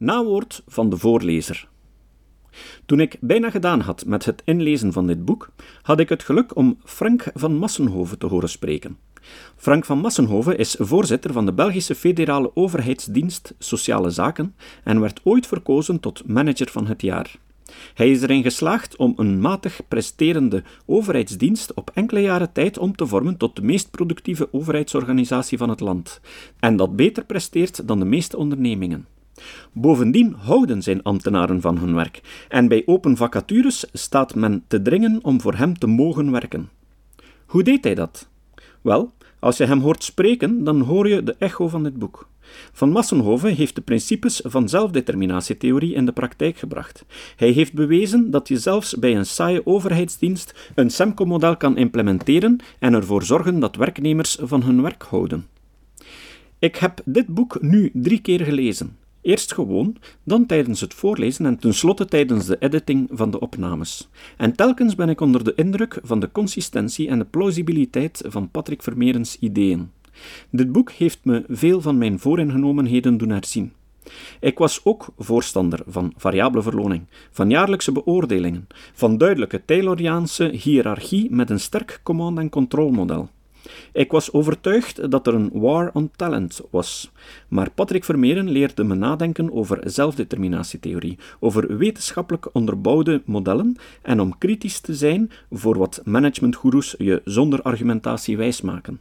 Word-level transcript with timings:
Nawoord 0.00 0.62
van 0.66 0.90
de 0.90 0.96
voorlezer. 0.96 1.68
Toen 2.86 3.00
ik 3.00 3.16
bijna 3.20 3.50
gedaan 3.50 3.80
had 3.80 4.06
met 4.06 4.24
het 4.24 4.42
inlezen 4.44 4.92
van 4.92 5.06
dit 5.06 5.24
boek, 5.24 5.50
had 5.82 6.00
ik 6.00 6.08
het 6.08 6.22
geluk 6.22 6.56
om 6.56 6.78
Frank 6.84 7.24
van 7.34 7.56
Massenhoven 7.56 8.18
te 8.18 8.26
horen 8.26 8.48
spreken. 8.48 8.98
Frank 9.56 9.84
van 9.84 9.98
Massenhoven 9.98 10.58
is 10.58 10.76
voorzitter 10.78 11.32
van 11.32 11.46
de 11.46 11.52
Belgische 11.52 11.94
Federale 11.94 12.50
Overheidsdienst 12.54 13.54
Sociale 13.58 14.10
Zaken 14.10 14.54
en 14.84 15.00
werd 15.00 15.20
ooit 15.24 15.46
verkozen 15.46 16.00
tot 16.00 16.28
manager 16.28 16.70
van 16.70 16.86
het 16.86 17.02
jaar. 17.02 17.36
Hij 17.94 18.10
is 18.10 18.22
erin 18.22 18.42
geslaagd 18.42 18.96
om 18.96 19.12
een 19.16 19.40
matig 19.40 19.80
presterende 19.88 20.62
overheidsdienst 20.86 21.74
op 21.74 21.90
enkele 21.94 22.20
jaren 22.20 22.52
tijd 22.52 22.78
om 22.78 22.96
te 22.96 23.06
vormen 23.06 23.36
tot 23.36 23.56
de 23.56 23.62
meest 23.62 23.90
productieve 23.90 24.48
overheidsorganisatie 24.52 25.58
van 25.58 25.68
het 25.68 25.80
land, 25.80 26.20
en 26.58 26.76
dat 26.76 26.96
beter 26.96 27.24
presteert 27.24 27.88
dan 27.88 27.98
de 27.98 28.04
meeste 28.04 28.36
ondernemingen. 28.36 29.06
Bovendien 29.72 30.34
houden 30.38 30.82
zijn 30.82 31.02
ambtenaren 31.02 31.60
van 31.60 31.78
hun 31.78 31.94
werk, 31.94 32.46
en 32.48 32.68
bij 32.68 32.82
open 32.86 33.16
vacatures 33.16 33.84
staat 33.92 34.34
men 34.34 34.64
te 34.66 34.82
dringen 34.82 35.18
om 35.22 35.40
voor 35.40 35.54
hem 35.54 35.78
te 35.78 35.86
mogen 35.86 36.30
werken. 36.30 36.70
Hoe 37.46 37.62
deed 37.62 37.84
hij 37.84 37.94
dat? 37.94 38.28
Wel, 38.80 39.12
als 39.38 39.56
je 39.56 39.64
hem 39.64 39.80
hoort 39.80 40.02
spreken, 40.02 40.64
dan 40.64 40.80
hoor 40.80 41.08
je 41.08 41.22
de 41.22 41.34
echo 41.38 41.68
van 41.68 41.82
dit 41.82 41.98
boek. 41.98 42.28
Van 42.72 42.90
Massenhoven 42.90 43.54
heeft 43.54 43.74
de 43.74 43.80
principes 43.80 44.40
van 44.44 44.68
zelfdeterminatietheorie 44.68 45.94
in 45.94 46.06
de 46.06 46.12
praktijk 46.12 46.56
gebracht. 46.56 47.04
Hij 47.36 47.50
heeft 47.50 47.72
bewezen 47.72 48.30
dat 48.30 48.48
je 48.48 48.58
zelfs 48.58 48.98
bij 48.98 49.16
een 49.16 49.26
saaie 49.26 49.66
overheidsdienst 49.66 50.70
een 50.74 50.90
SEMCO-model 50.90 51.56
kan 51.56 51.76
implementeren 51.76 52.58
en 52.78 52.94
ervoor 52.94 53.22
zorgen 53.22 53.60
dat 53.60 53.76
werknemers 53.76 54.38
van 54.40 54.62
hun 54.62 54.82
werk 54.82 55.02
houden. 55.02 55.46
Ik 56.58 56.76
heb 56.76 57.00
dit 57.04 57.26
boek 57.26 57.62
nu 57.62 57.90
drie 57.92 58.20
keer 58.20 58.40
gelezen. 58.40 58.96
Eerst 59.22 59.54
gewoon, 59.54 59.96
dan 60.22 60.46
tijdens 60.46 60.80
het 60.80 60.94
voorlezen 60.94 61.46
en 61.46 61.58
tenslotte 61.58 62.04
tijdens 62.04 62.46
de 62.46 62.56
editing 62.58 63.08
van 63.12 63.30
de 63.30 63.40
opnames. 63.40 64.08
En 64.36 64.54
telkens 64.54 64.94
ben 64.94 65.08
ik 65.08 65.20
onder 65.20 65.44
de 65.44 65.54
indruk 65.54 65.98
van 66.02 66.20
de 66.20 66.32
consistentie 66.32 67.08
en 67.08 67.18
de 67.18 67.24
plausibiliteit 67.24 68.22
van 68.26 68.50
Patrick 68.50 68.82
Vermeerens 68.82 69.38
ideeën. 69.38 69.90
Dit 70.50 70.72
boek 70.72 70.90
heeft 70.90 71.18
me 71.22 71.44
veel 71.48 71.80
van 71.80 71.98
mijn 71.98 72.18
vooringenomenheden 72.18 73.16
doen 73.16 73.30
herzien. 73.30 73.72
Ik 74.40 74.58
was 74.58 74.84
ook 74.84 75.06
voorstander 75.18 75.82
van 75.86 76.12
variabele 76.16 76.62
verloning, 76.62 77.02
van 77.30 77.50
jaarlijkse 77.50 77.92
beoordelingen, 77.92 78.66
van 78.92 79.18
duidelijke 79.18 79.64
Tayloriaanse 79.64 80.44
hiërarchie 80.44 81.30
met 81.30 81.50
een 81.50 81.60
sterk 81.60 82.00
command- 82.02 82.38
en 82.38 82.48
controlmodel. 82.48 83.28
Ik 83.92 84.10
was 84.10 84.32
overtuigd 84.32 85.10
dat 85.10 85.26
er 85.26 85.34
een 85.34 85.50
war 85.52 85.90
on 85.92 86.10
talent 86.16 86.60
was, 86.70 87.10
maar 87.48 87.70
Patrick 87.70 88.04
Vermeeren 88.04 88.50
leerde 88.50 88.84
me 88.84 88.94
nadenken 88.94 89.52
over 89.52 89.80
zelfdeterminatietheorie, 89.84 91.18
over 91.40 91.76
wetenschappelijk 91.76 92.48
onderbouwde 92.52 93.22
modellen 93.24 93.76
en 94.02 94.20
om 94.20 94.38
kritisch 94.38 94.80
te 94.80 94.94
zijn 94.94 95.30
voor 95.50 95.78
wat 95.78 96.00
managementgoeroes 96.04 96.94
je 96.98 97.22
zonder 97.24 97.62
argumentatie 97.62 98.36
wijsmaken. 98.36 99.00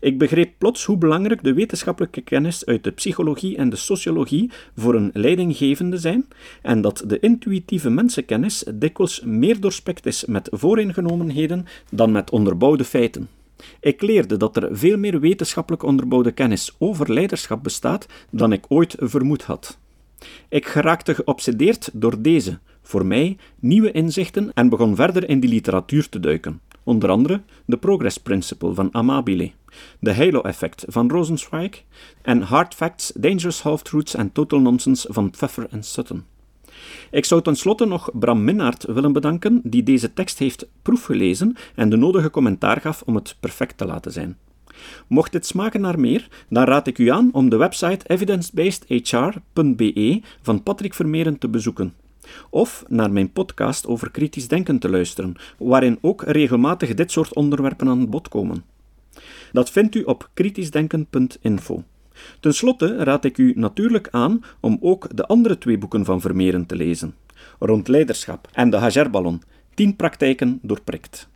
Ik 0.00 0.18
begreep 0.18 0.52
plots 0.58 0.84
hoe 0.84 0.96
belangrijk 0.96 1.42
de 1.42 1.52
wetenschappelijke 1.52 2.20
kennis 2.20 2.66
uit 2.66 2.84
de 2.84 2.90
psychologie 2.90 3.56
en 3.56 3.68
de 3.68 3.76
sociologie 3.76 4.50
voor 4.76 4.94
een 4.94 5.10
leidinggevende 5.12 5.96
zijn, 5.98 6.26
en 6.62 6.80
dat 6.80 7.04
de 7.06 7.18
intuïtieve 7.18 7.90
mensenkennis 7.90 8.64
dikwijls 8.74 9.22
meer 9.24 9.60
doorspekt 9.60 10.06
is 10.06 10.24
met 10.24 10.48
vooringenomenheden 10.52 11.66
dan 11.90 12.12
met 12.12 12.30
onderbouwde 12.30 12.84
feiten. 12.84 13.28
Ik 13.80 14.02
leerde 14.02 14.36
dat 14.36 14.56
er 14.56 14.68
veel 14.76 14.98
meer 14.98 15.20
wetenschappelijk 15.20 15.82
onderbouwde 15.82 16.32
kennis 16.32 16.74
over 16.78 17.12
leiderschap 17.12 17.62
bestaat 17.62 18.06
dan 18.30 18.52
ik 18.52 18.64
ooit 18.68 18.96
vermoed 18.98 19.42
had. 19.42 19.78
Ik 20.48 20.66
geraakte 20.66 21.14
geobsedeerd 21.14 21.90
door 21.92 22.22
deze, 22.22 22.58
voor 22.82 23.06
mij, 23.06 23.36
nieuwe 23.60 23.92
inzichten 23.92 24.50
en 24.54 24.68
begon 24.68 24.96
verder 24.96 25.28
in 25.28 25.40
die 25.40 25.50
literatuur 25.50 26.08
te 26.08 26.20
duiken. 26.20 26.60
Onder 26.84 27.10
andere 27.10 27.40
de 27.64 27.76
Progress 27.76 28.18
Principle 28.18 28.74
van 28.74 28.88
Amabile, 28.94 29.50
de 29.98 30.14
Halo-effect 30.14 30.84
van 30.88 31.10
Rosenzweig 31.10 31.82
en 32.22 32.40
Hard 32.40 32.74
Facts, 32.74 33.12
Dangerous 33.16 33.62
Half-Truths 33.62 34.14
en 34.14 34.32
Total 34.32 34.60
Nonsense 34.60 35.12
van 35.12 35.30
Pfeffer 35.30 35.66
en 35.70 35.82
Sutton. 35.82 36.24
Ik 37.10 37.24
zou 37.24 37.42
tenslotte 37.42 37.84
nog 37.84 38.10
Bram 38.12 38.44
Minnaert 38.44 38.84
willen 38.84 39.12
bedanken, 39.12 39.60
die 39.64 39.82
deze 39.82 40.12
tekst 40.12 40.38
heeft 40.38 40.66
proefgelezen 40.82 41.56
en 41.74 41.88
de 41.88 41.96
nodige 41.96 42.30
commentaar 42.30 42.80
gaf 42.80 43.02
om 43.06 43.14
het 43.14 43.36
perfect 43.40 43.78
te 43.78 43.86
laten 43.86 44.12
zijn. 44.12 44.36
Mocht 45.06 45.32
dit 45.32 45.46
smaken 45.46 45.80
naar 45.80 46.00
meer, 46.00 46.28
dan 46.48 46.64
raad 46.64 46.86
ik 46.86 46.98
u 46.98 47.08
aan 47.08 47.28
om 47.32 47.48
de 47.48 47.56
website 47.56 48.08
evidencebasedhr.be 48.08 50.20
van 50.42 50.62
Patrick 50.62 50.94
Vermeeren 50.94 51.38
te 51.38 51.48
bezoeken. 51.48 51.94
Of 52.50 52.84
naar 52.88 53.12
mijn 53.12 53.32
podcast 53.32 53.86
over 53.86 54.10
kritisch 54.10 54.48
denken 54.48 54.78
te 54.78 54.90
luisteren, 54.90 55.34
waarin 55.58 55.98
ook 56.00 56.22
regelmatig 56.22 56.94
dit 56.94 57.10
soort 57.10 57.34
onderwerpen 57.34 57.88
aan 57.88 58.10
bod 58.10 58.28
komen. 58.28 58.64
Dat 59.52 59.70
vindt 59.70 59.94
u 59.94 60.02
op 60.02 60.30
kritischdenken.info. 60.34 61.84
Ten 62.40 62.54
slotte 62.54 62.96
raad 62.96 63.24
ik 63.24 63.38
u 63.38 63.52
natuurlijk 63.56 64.08
aan 64.10 64.44
om 64.60 64.78
ook 64.80 65.16
de 65.16 65.26
andere 65.26 65.58
twee 65.58 65.78
boeken 65.78 66.04
van 66.04 66.20
Vermeeren 66.20 66.66
te 66.66 66.76
lezen: 66.76 67.14
Rond 67.58 67.88
leiderschap 67.88 68.48
en 68.52 68.70
de 68.70 68.76
Hagerballon, 68.76 69.42
10 69.74 69.96
praktijken 69.96 70.58
doorprikt. 70.62 71.30